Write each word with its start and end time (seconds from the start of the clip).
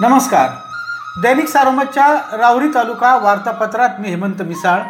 नमस्कार. 0.00 0.50
दैनिक 1.22 1.48
सारोमतच्या 1.48 2.36
रावरी 2.36 2.68
तालुका 2.68 3.16
वार्तापत्रात 3.16 3.88
मी 3.98 4.08
हेमंत 4.08 4.42
मिसाळ 4.42 4.80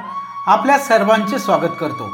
आपल्या 0.47 0.79
सर्वांचे 0.79 1.39
स्वागत 1.39 1.77
करतो. 1.81 2.11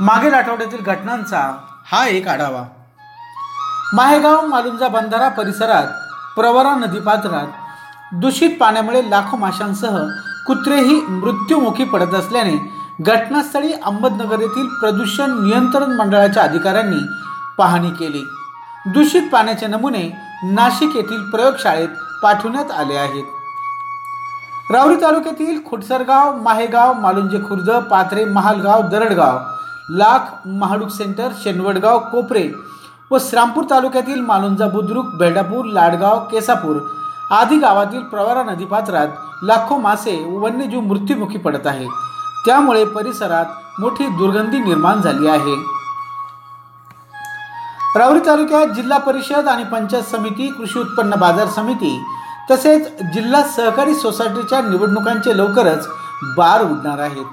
मागील 0.00 0.34
आठवड्यातील 0.34 0.84
घटनांचा 0.84 1.56
हा 1.92 2.06
एक 2.06 2.28
आढावा. 2.28 2.62
माहेगाव 3.92 4.46
मालुंजा 4.46 4.88
बंधारा 4.88 5.28
परिसरात 5.28 5.86
प्रवरा 6.36 6.74
नदीपात्रात 6.74 7.46
दूषित 8.12 8.50
पाण्यामुळे 8.60 9.10
लाखो 9.10 9.36
माशांसह 9.36 9.98
कुत्रेही 10.46 11.00
मृत्यूमुखी 11.08 11.84
पडत 11.84 12.14
असल्याने 12.14 12.56
घटनास्थळी 13.00 13.72
अहमदनगर 13.72 14.40
येथील 14.40 14.66
प्रदूषण 14.80 15.32
नियंत्रण 15.44 15.92
मंडळाच्या 15.96 16.42
अधिकाऱ्यांनी 16.42 17.00
पाहणी 17.58 17.90
केली. 17.90 18.24
दूषित 18.86 19.28
पाण्याचे 19.32 19.66
नमुने 19.66 20.08
नाशिक 20.44 20.96
येथील 20.96 21.22
प्रयोगशाळेत 21.30 21.88
पाठवण्यात 22.22 22.70
आले 22.70 22.96
आहेत. 22.96 23.24
रावरी 24.70 24.94
तालुक्यातील 25.02 25.58
खुटसरगाव 25.66 26.36
माहेगाव 26.42 26.92
मालुंजे 26.92 27.38
खुर्द 27.48 27.70
पाथरे 27.90 28.24
महालगाव 28.24 28.82
दरडगाव 28.88 29.38
लाख 29.96 30.46
महाडूक 30.46 30.88
सेंटर 30.88 31.28
शेनवडगाव 31.42 31.98
कोपरे 31.98 32.48
व 33.10 33.18
श्रामपूर 33.20 33.64
तालुक्यातील 33.70 34.20
मालुंजा 34.20 34.66
बुद्रुक 34.68 35.06
बेडापूर 35.14 35.64
लाडगाव 35.64 36.18
केसापूर 36.24 36.76
आधी 37.30 37.56
गावातील 37.56 38.02
प्रवारा 38.02 38.42
नदीपात्रात 38.42 39.08
लाखो 39.42 39.76
मासे 39.78 40.14
वन्यजीव 40.38 40.80
मृत्युमुखी 40.80 41.38
पडत 41.38 41.66
आहे 41.66 41.86
त्यामुळे 42.46 42.84
परिसरात 42.84 43.80
मोठी 43.80 44.06
दुर्गंधी 44.08 44.58
निर्माण 44.58 45.00
झाली 45.00 45.28
आहे. 45.28 45.54
राहुरी 47.98 48.20
तालुक्यात 48.26 48.66
जिल्हा 48.66 48.98
परिषद 48.98 49.48
आणि 49.48 49.64
पंचायत 49.64 50.10
समिती 50.10 50.48
कृषी 50.48 50.78
उत्पन्न 50.78 51.14
बाजार 51.20 51.48
समिती 51.48 51.96
तसेच 52.50 53.02
जिल्हा 53.14 53.42
सहकारी 53.56 53.94
सोसायटीच्या 53.94 54.60
निवडणुकांचे 54.60 55.36
लवकरच 55.38 55.88
बार 56.36 56.62
उडणार 56.62 56.98
आहेत. 56.98 57.24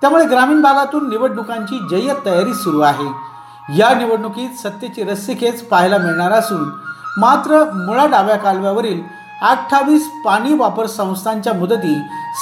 त्यामुळे 0.00 0.24
ग्रामीण 0.24 0.60
भागातून 0.62 1.08
निवडणुकांची 1.08 1.78
जय्यत 1.90 2.26
तयारी 2.26 2.54
सुरू 2.54 2.80
आहे. 2.80 3.08
या 3.78 3.94
निवडणुकीत 3.94 4.58
सत्तेची 4.58 5.02
रस्सीखेच 5.02 5.68
पाहायला 5.68 5.98
मिळणार 5.98 6.32
असून 6.32 6.68
मात्र 7.18 7.64
मुळा 7.74 8.06
डाव्या 8.06 8.36
कालव्यावरील 8.36 9.02
अठ्ठावीस 9.42 10.08
पाणी 10.24 10.52
वापर 10.54 10.86
संस्थांच्या 10.86 11.52
मुदती 11.52 11.94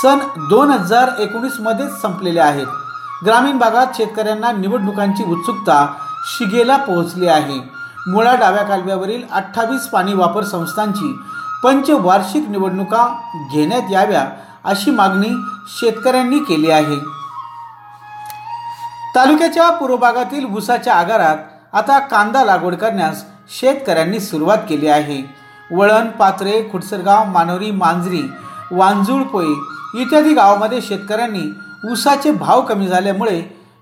सन 0.03 0.19
दोन 0.49 0.71
हजार 0.71 1.11
एकोणीसमध्येच 1.19 2.01
संपलेल्या 2.03 2.45
आहेत. 2.47 2.67
ग्रामीण 3.25 3.59
भागात 3.59 3.97
शेतकऱ्यांना 3.97 4.51
निवडणुकांची 4.53 5.25
उत्सुकता 5.25 5.87
शिगेला 6.27 6.77
पोहोचली 6.77 7.29
आहे. 7.29 7.59
मुळा 8.09 8.35
डाव्या 8.35 8.63
कालव्यावरील 8.65 9.23
अठ्ठावीस 9.33 9.87
पाणी 9.87 10.15
वापर 10.15 10.45
संस्थांची 10.45 11.13
पंचवार्षिक 11.63 12.49
निवडणुका 12.49 13.07
घेण्यात 13.53 13.91
याव्या 13.91 14.27
अशी 14.65 14.91
मागणी 14.91 15.35
शेतकऱ्यांनी 15.79 16.39
केली 16.39 16.71
आहे. 16.71 16.99
तालुक्याच्या 19.15 19.71
पूर्व 19.71 19.97
भागातील 19.97 20.55
ऊसाच्या 20.57 20.95
आगारात 20.95 21.37
आता 21.73 21.99
कांदा 21.99 22.45
लागवड 22.45 22.75
करण्यास 22.75 23.25
शेतकऱ्यांनी 23.61 24.21
सुरुवात 24.21 24.59
केली 24.69 24.89
आहे. 24.89 25.40
वळण 25.73 26.09
पात्रे 26.09 26.63
खुडसरगाव 26.73 27.25
मानोरी 27.25 27.71
मांजरी 27.71 28.23
वांजुळपोई 28.71 29.55
इत्यादी 29.95 30.35
गावामध्ये 30.35 30.81
शेतकऱ्यांनी 30.83 31.43
ऊसाचे 31.93 32.31
भाव 32.31 32.61
कमी 32.61 32.89
झाल्यामुळे 32.89 33.39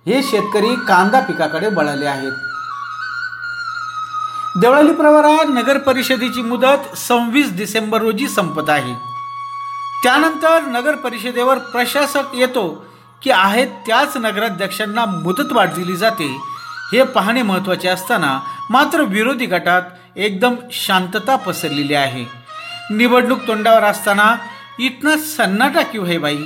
हे 0.06 0.22
शेतकरी 0.22 0.74
कांदा 0.74 1.20
पिकाकडे 1.20 1.68
बळाले 1.68 2.06
आहेत. 2.06 2.32
देवळाली 4.60 4.92
प्रवरा 4.92 5.42
नगर 5.48 5.78
परिषदेची 5.78 6.42
मुदत 6.42 6.96
सव्वीस 6.96 7.56
डिसेंबर 7.56 8.00
रोजी 8.00 8.28
संपत 8.28 8.70
आहे. 8.70 8.94
त्यानंतर 10.02 10.62
नगर 10.62 10.94
परिषदेवर 10.94 11.58
प्रशासक 11.58 12.34
येतो 12.34 12.84
की 13.22 13.30
आहेत 13.30 13.68
त्याच 13.86 14.16
नगराध्यक्षांना 14.16 15.04
मुदतवाढ 15.04 15.68
दिली 15.74 15.96
जाते. 15.96 16.36
हे 16.92 17.02
पाहणे 17.02 17.42
महत्त्वाचे 17.42 17.88
असताना 17.88 18.40
मात्र 18.70 19.02
विरोधी 19.02 19.46
गटात 19.46 19.82
एकदम 20.16 20.54
शांतता 20.72 21.36
पसरलेली 21.36 21.94
आहे. 21.94 22.24
निवडणूक 22.90 23.46
तोंडावर 23.46 23.84
असताना 23.84 24.34
इतना 24.78 25.16
सन्नाटा 25.16 25.82
क्यू 25.82 26.04
है 26.04 26.18
बाई 26.18 26.36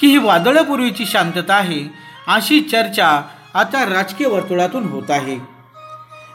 की 0.00 0.06
ही 0.06 0.18
वादळापूर्वीची 0.18 1.06
शांतता 1.06 1.54
आहे 1.54 1.82
अशी 2.28 2.60
चर्चा 2.60 3.08
आता 3.54 3.84
राजकीय 3.84 4.26
वर्तुळातून 4.26 4.84
होत 4.84 5.10
आहे. 5.10 5.36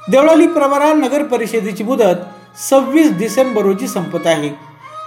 देवळाली 0.09 0.47
प्रवरा 0.47 0.93
नगर 0.93 1.23
परिषदेची 1.23 1.83
मुदत 1.83 2.59
सव्वीस 2.69 3.17
डिसेंबर 3.17 3.61
रोजी 3.61 3.87
संपत 3.87 4.27
आहे. 4.27 4.49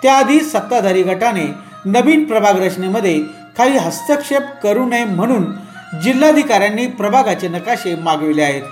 त्याआधी 0.03 0.41
सत्ताधारी 0.41 1.03
गटाने 1.03 1.47
नवीन 1.85 2.25
प्रभाग 2.25 2.63
रचनेमध्ये 2.63 3.19
काही 3.59 3.77
हस्तक्षेप 3.77 4.43
करू 4.63 4.87
नये 4.87 5.05
म्हणून 5.05 5.45
जिल्हाधिकाऱ्यांनी 6.03 6.87
प्रभागाचे 6.87 7.49
नकाशे 7.49 7.95
मागविले 7.97 8.43
आहेत. 8.43 8.63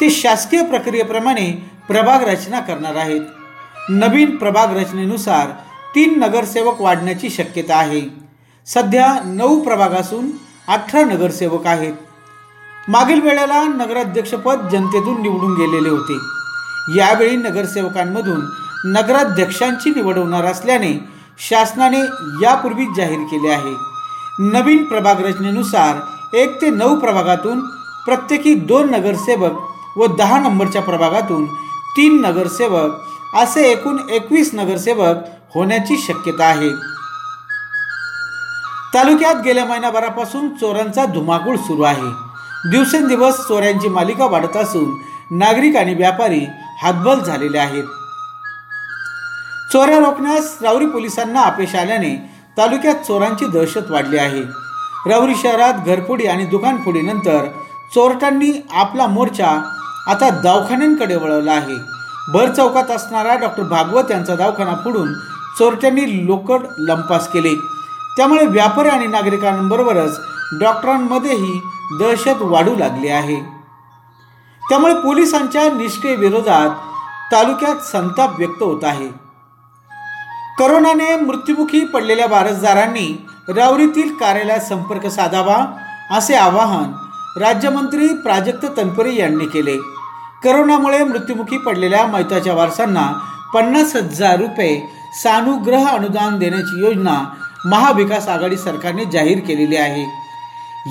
ते 0.00 0.10
शासकीय 0.10 0.62
प्रक्रियेप्रमाणे 0.62 1.50
प्रभाग 1.88 2.22
रचना 2.22 2.60
करणार 2.60 2.96
आहेत. 2.96 3.20
नवीन 3.90 4.36
प्रभाग 4.36 4.76
रचनेनुसार 4.76 5.46
तीन 5.94 6.18
नगरसेवक 6.18 6.80
वाढण्याची 6.80 7.30
शक्यता 7.30 7.76
आहे. 7.76 8.00
सध्या 8.66 9.20
नऊ 9.24 9.62
प्रभाग 9.62 9.90
असून 9.90 10.30
अठरा 10.68 11.04
नगरसेवक 11.04 11.66
आहेत. 11.66 11.92
मागील 12.88 13.20
वेळेला 13.20 13.62
नगराध्यक्षपद 13.64 14.68
जनतेतून 14.72 15.22
निवडून 15.22 15.54
गेलेले 15.54 15.88
होते. 15.88 16.18
यावेळी 16.98 17.36
नगरसेवकांमधून 17.36 18.40
नगराध्यक्षांची 18.84 19.90
निवड 19.90 20.18
होणार 20.18 20.44
असल्याने 20.44 20.92
शासनाने 21.38 22.00
यापूर्वीच 22.42 22.88
जाहीर 22.96 23.18
केले 23.18 23.48
आहे. 23.48 23.74
नवीन 24.38 24.84
प्रभाग 24.84 25.20
रचनेनुसार 25.20 26.36
एक 26.36 26.60
ते 26.62 26.70
नऊ 26.70 26.96
प्रभागातून 26.96 27.60
प्रत्येकी 28.04 28.54
दोन 28.54 28.90
नगरसेवक 28.90 29.71
व 29.96 30.06
दहा 30.06 30.38
नंबरच्या 30.38 30.82
प्रभागातून 30.82 31.46
तीन 31.96 32.20
नगरसेवक 32.20 32.90
असे 33.34 33.62
एकूण 33.62 33.98
एकवीस 34.10 34.50
नगरसेवक 34.54 35.16
होण्याची 35.54 35.96
शक्यता 35.96 36.44
आहे. 36.44 36.70
तालुक्यात 38.94 39.34
गेल्या 39.44 39.64
महिनाभरापासून 39.64 40.48
चोरांचा 40.48 41.04
धुमाकूळ 41.04 41.56
सुरू 41.56 41.82
आहे. 41.82 42.10
दिवसेंदिवस 42.70 43.36
चोऱ्यांची 43.48 43.88
मालिका 43.88 44.26
वाढत 44.26 44.56
असून 44.56 44.94
नागरिक 45.30 45.76
आणि 45.76 45.94
व्यापारी 45.94 46.46
हातबल 46.82 47.20
झालेले 47.20 47.58
आहेत. 47.58 47.84
चोऱ्या 49.72 49.98
रोखण्यास 49.98 50.56
रावरी 50.62 50.86
पोलिसांना 50.86 51.42
अपयश 51.42 51.74
आल्याने 51.74 52.30
तालुक्यात 52.58 52.94
चोरांची 52.94 53.46
दहशत 53.46 53.90
वाढली 53.90 54.18
आहे. 54.18 54.42
रावरी 55.10 55.34
शहरात 55.34 55.74
घरफोडी 55.86 56.26
आणि 56.26 56.44
दुकानफोडीनंतर 56.44 57.44
चोरट्यांनी 57.94 58.66
आपला 58.72 59.06
मोर्चा 59.06 59.78
आता 60.08 60.28
दवाखान्यांकडे 60.30 61.16
वळवला 61.16 61.52
आहे. 61.52 61.76
भर 62.32 62.50
चौकात 62.50 62.90
असणारा 62.90 63.36
डॉक्टर 63.36 63.62
भागवत 63.62 64.10
यांचा 64.10 64.34
दवाखाना 64.34 64.74
फोडून 64.74 65.12
चोरट्यांनी 65.58 66.26
लोकड 66.26 66.60
लंपास 66.78 67.28
केले. 67.28 67.54
त्यामुळे 68.16 68.46
व्यापारी 68.46 68.88
आणि 68.88 69.06
नागरिकांबरोबरच 69.06 70.20
डॉक्टरांमध्येही 70.60 71.60
दहशत 71.98 72.42
वाढू 72.42 72.76
लागली 72.76 73.08
आहे. 73.08 73.36
त्यामुळे 74.68 74.94
पोलिसांच्या 74.94 75.72
निष्क्रिय 75.72 76.14
विरोधात 76.14 76.70
तालुक्यात 77.32 77.76
संताप 77.76 78.38
व्यक्त 78.38 78.62
होत 78.62 78.84
आहे. 78.84 79.08
करोनाने 80.58 81.16
मृत्युमुखी 81.16 81.84
पडलेल्या 81.84 82.26
वारसदारांनी 82.26 83.26
रावरीतील 83.48 84.14
कार्यालयात 84.14 84.60
संपर्क 84.60 85.06
साधावा 85.06 85.66
असे 86.10 86.34
आवाहन 86.34 86.92
राज्यमंत्री 87.40 88.08
प्राजक्त 88.08 88.66
तनपुरे 88.76 89.14
यांनी 89.14 89.46
केले. 89.46 89.76
करोनामुळे 90.44 91.02
मृत्युमुखी 91.04 91.58
पडलेल्या 91.58 92.06
मैताच्या 92.06 92.54
वारसांना 92.54 93.06
पन्नास 93.54 93.94
हजार 93.96 94.38
रुपये 94.38 94.80
सानुग्रह 95.22 95.88
अनुदान 95.88 96.38
देण्याची 96.38 96.80
योजना 96.80 97.22
महाविकास 97.64 98.28
आघाडी 98.28 98.56
सरकारने 98.56 99.04
जाहीर 99.04 99.38
केलेली 99.38 99.76
आहे. 99.76 100.04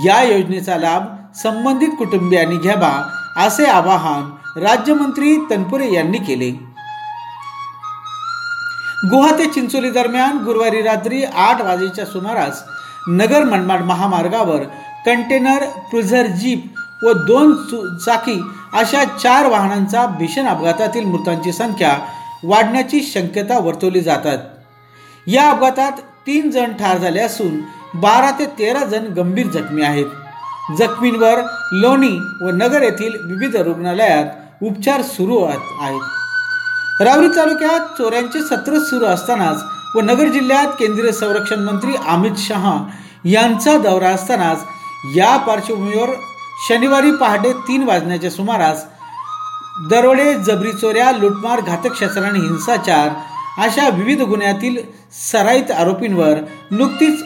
या 0.05 0.21
योजनेचा 0.23 0.77
लाभ 0.77 1.05
संबंधित 1.35 1.89
कुटुंबियांनी 1.97 2.57
घ्यावा 2.57 2.91
असे 3.37 3.65
आवाहन 3.65 4.59
राज्यमंत्री 4.61 5.35
तनपुरे 5.49 5.91
यांनी 5.93 6.17
केले. 6.17 6.49
गुहा 9.11 9.31
ते 9.37 9.45
चिंचोली 9.45 9.89
दरम्यान 9.91 10.37
गुरुवारी 10.37 10.81
रात्री 10.81 11.23
आठ 11.23 11.61
वाजेच्या 11.61 12.05
सुमारास 12.05 12.63
नगर 13.07 13.43
मनमाड 13.43 13.81
महामार्गावर 13.81 14.63
कंटेनर 15.05 15.63
क्रुझर 15.89 16.25
जीप 16.41 17.05
व 17.05 17.11
दोन 17.27 17.53
चाकी 18.05 18.41
अशा 18.73 19.03
चार 19.03 19.45
वाहनांचा 19.45 20.05
भीषण 20.05 20.47
अपघातातील 20.47 21.05
मृतांची 21.05 21.51
संख्या 21.51 21.97
वाढण्याची 22.43 23.01
शक्यता 23.03 23.59
वर्तवली 23.59 24.01
जातात. 24.01 24.37
या 25.27 25.49
अपघातात 25.49 25.91
तीन 26.27 26.49
जण 26.51 26.73
ठार 26.73 26.97
झाले 26.97 27.19
असून 27.19 27.59
बारा 27.99 28.31
ते 28.31 28.45
तेरा 28.59 28.83
जण 28.83 29.05
गंभीर 29.13 29.47
जखमी 29.47 29.81
आहेत. 29.81 30.05
जखमींवर 30.77 31.41
लोणी 31.71 32.17
व 32.41 32.49
नगर 32.53 32.81
येथील 32.81 33.15
विविध 33.25 33.55
रुग्णालयात 33.55 34.63
उपचार 34.63 35.01
सुरू 35.01 35.43
आहेत. 35.43 35.99
रावरी 37.01 37.27
तालुक्यात 37.27 37.97
चोऱ्यांचे 37.97 38.41
सत्र 38.41 38.79
सुरू 38.79 39.05
असतानाच 39.05 39.63
व 39.95 40.01
नगर 40.01 40.27
जिल्ह्यात 40.27 40.67
केंद्रीय 40.79 41.11
संरक्षण 41.11 41.59
मंत्री 41.59 41.91
अमित 42.07 42.37
शहा 42.37 42.77
यांचा 43.25 43.77
दौरा 43.77 44.09
असतानाच 44.09 44.63
या 45.15 45.37
पार्श्वभूमीवर 45.37 46.09
शनिवारी 46.67 47.11
पहाटे 47.11 47.53
तीन 47.53 47.83
वाजण्याच्या 47.83 48.29
सुमारास 48.31 48.85
दरोडे 49.89 50.33
जबरी 50.33 50.71
चोऱ्या 50.71 51.11
लुटमार 51.11 51.61
घातक 51.61 51.95
शस्त्र 51.95 52.23
आणि 52.23 52.39
हिंसाचार 52.39 53.09
अशा 53.57 53.89
विविध 53.89 54.21
गुन्ह्यातील 54.21 54.77
सराईत 55.31 55.71
आरोपींवर 55.71 56.33
नुकतीच 56.71 57.23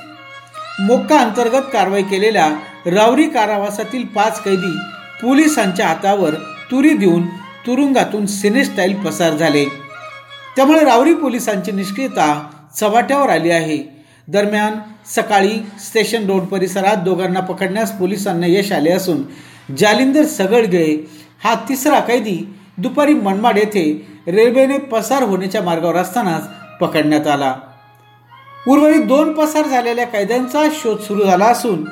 मोक्का 0.80 1.20
अंतर्गत 1.20 1.62
कारवाई 1.74 2.04
केलेल्या 2.04 2.50
रावरी 2.86 3.24
कारावासातील 3.24 4.06
पाच 4.06 4.42
कैदी 4.42 4.78
पोलिसांच्या 5.22 5.88
हातावर 5.88 6.34
तुरी 6.72 6.90
देऊन 6.90 7.26
तुरुंगातून 7.68 8.26
सिनेस्टाईल 8.26 8.96
पसार 8.96 9.34
झाले. 9.34 9.66
त्यामुळे 10.56 10.80
रावरी 10.80 11.14
पोलिसांची 11.14 11.72
निष्क्रियता 11.72 12.48
चव्हाट्यावर 12.80 13.30
आली 13.30 13.52
आहे. 13.52 13.95
दरम्यान 14.28 14.80
सकाळी 15.16 15.58
स्टेशन 15.80 16.26
रोड 16.26 16.44
परिसरात 16.44 16.98
दोघांना 16.98 17.40
पकडण्यास 17.40 17.92
पोलिसांना 18.00 18.48
यश 18.48 18.72
आले 18.72 18.92
असून 18.92 19.22
जालिंदर 19.78 20.26
सगळगे 20.26 20.86
हा 21.44 21.54
तिसरा 21.70 22.00
कैदी 22.00 22.38
दुपारी 22.78 23.14
मनमाड 23.14 23.58
येथे 23.58 23.84
रेल्वेने 24.28 24.78
पसार 24.78 25.24
होण्याच्या 25.24 25.62
मार्गावर 25.62 25.96
असतानाच 25.96 26.48
पकडण्यात 26.82 27.28
आला. 27.28 27.54
उर्वरित 28.68 29.02
दोन 29.02 29.32
पसार 29.34 29.68
झालेल्या 29.68 30.06
कैद्यांचा 30.06 30.64
शोध 30.74 31.00
सुरू 31.00 31.24
झाला 31.24 31.46
असून 31.46 31.84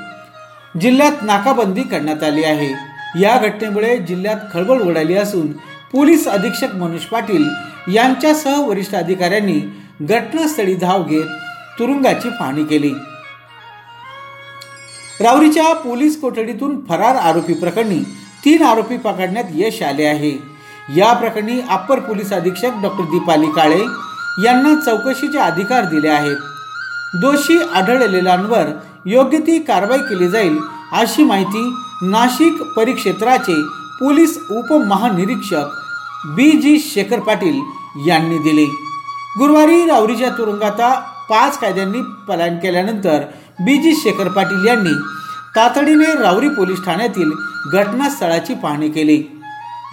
जिल्ह्यात 0.82 1.24
नाकाबंदी 1.24 1.84
करण्यात 1.84 2.24
आली 2.24 2.44
आहे. 2.44 2.72
या 3.22 3.38
घटनेमुळे 3.38 3.98
जिल्ह्यात 3.98 4.38
खळबळ 4.54 4.82
उडाली 4.82 5.16
असून 5.16 5.52
पोलीस 5.92 6.28
अधीक्षक 6.28 6.76
मनोज 6.76 7.06
पाटील 7.06 7.48
यांच्यासह 7.96 8.60
वरिष्ठ 8.62 8.96
अधिकाऱ्यांनी 8.96 9.60
घटनास्थळी 10.02 10.76
धाव 10.76 11.04
घेत 11.04 11.26
तुरुंगाची 11.80 12.30
पाहणी 12.30 12.64
केली. 12.64 12.94
रावरीच्या 15.20 15.74
पोलीस 15.74 16.22
कोठडीतून 16.22 16.86
फरार 16.90 17.16
आरोपी 17.16 17.54
प्रकरणी 17.54 18.00
तीन 18.46 18.62
आरोपी 18.62 18.98
पकडण्यात 18.98 19.44
यश 19.54 19.82
आले 19.82 20.06
आहे. 20.06 20.54
या 20.96 21.14
प्रकरणी 21.14 21.60
अप्पर 21.70 22.00
पोलीस 22.00 22.34
अधीक्षक 22.34 22.72
डॉक्टर 22.82 23.04
दीपाली 23.04 23.46
काळे 23.46 23.82
यांना 24.46 24.86
चौकशीचे 24.86 25.38
अधिकार 25.38 25.84
दिले 25.84 26.10
आहेत. 26.10 26.38
दोषी 27.16 27.58
आढळलेल्यांवर 27.76 28.66
योग्य 29.06 29.38
ती 29.38 29.60
कारवाई 29.60 29.98
केली 29.98 30.30
जाईल 30.30 30.60
अशी 30.92 31.24
माहिती 31.24 31.76
नाशिक 32.02 32.62
परिक्षेत्राचे 32.62 33.62
पोलीस 34.00 34.40
उपमहानिरीक्षक 34.50 35.66
बी. 36.26 36.52
जी. 36.52 36.80
शेखर 36.80 37.20
पाटील 37.20 37.62
यांनी 38.08 38.38
दिली. 38.38 38.66
गुरुवारी 39.40 39.86
रावरीच्या 39.86 40.30
तुरुंगात 40.30 40.82
पाच 41.30 41.58
कायद्यांनी 41.58 42.02
पलायन 42.28 42.58
केल्यानंतर 42.58 43.20
बी 43.60 43.78
जी 43.78 43.94
शेखर 43.96 44.28
पाटील 44.28 44.68
यांनी 44.68 44.94
तातडीने 45.56 46.06
रावरी 46.22 46.50
पोलीस 46.50 46.86
ठाण्यातील 46.86 47.32
घटनास्थळाची 47.72 48.54
पाहणी 48.54 48.90
केली. 48.90 49.24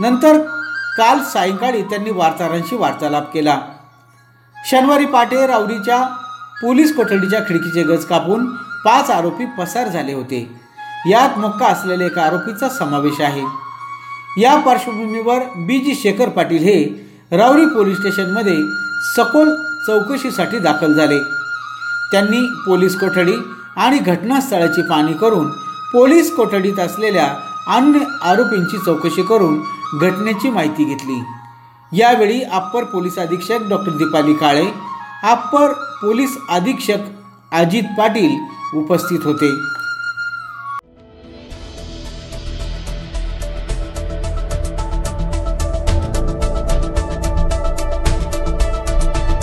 नंतर 0.00 0.38
काल 0.98 1.22
सायंकाळी 1.22 1.82
त्यांनी 1.82 2.10
वार्ताहरांशी 2.10 2.76
वार्तालाप 2.76 3.32
केला. 3.34 3.60
शनिवारी 4.70 5.06
पाटे 5.06 5.46
रावरीच्या 5.46 6.02
पोलीस 6.62 6.96
कोठडीच्या 6.96 7.40
खिडकीचे 7.40 7.82
गज 7.82 8.04
कापून 8.04 8.46
पाच 8.84 9.10
आरोपी 9.10 9.44
पसार 9.44 9.88
झाले 9.88 10.12
होते. 10.12 10.60
यात 11.06 11.38
मुक्का 11.38 11.66
असलेल्या 11.66 12.06
एका 12.06 12.22
आरोपीचा 12.22 12.68
समावेश 12.68 13.20
आहे. 13.20 13.42
या 14.40 14.56
पार्श्वभूमीवर 14.56 15.38
बी 15.56 15.78
जी 15.78 15.94
शेखर 15.94 16.28
पाटील 16.28 16.62
हे 16.62 16.84
रावरी 17.36 17.66
पोलीस 17.66 17.96
स्टेशनमध्ये 17.96 18.56
सखोल 19.16 19.69
चौकशीसाठी 19.86 20.58
दाखल 20.58 20.92
झाले. 20.92 21.18
त्यांनी 22.12 22.40
पोलीस 22.66 22.98
कोठडी 23.00 23.34
आणि 23.76 23.98
घटनास्थळाची 23.98 24.82
पाहणी 24.82 25.12
करून 25.12 25.50
पोलीस 25.92 26.34
कोठडीत 26.36 26.78
असलेल्या 26.78 27.26
अन्य 27.68 27.98
आरोपींची 28.22 28.78
चौकशी 28.78 29.22
करून 29.22 29.60
घटनेची 30.00 30.50
माहिती 30.50 30.84
घेतली. 30.84 31.22
यावेळी 31.92 32.42
अप्पर 32.42 32.84
पोलीस 32.84 33.18
अधीक्षक 33.18 33.68
doctor 33.68 33.92
Deepali 33.92 34.34
Kale 34.34 34.66
upper 35.24 35.72
police 36.02 36.36
अधीक्षक 36.48 37.08
अजित 37.52 37.82
पाटील 37.98 38.36
उपस्थित 38.78 39.18
होते. 39.24 39.50